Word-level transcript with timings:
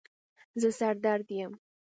زه 0.61 0.69
سر 0.79 0.95
درد 1.05 1.27
یم 1.41 1.51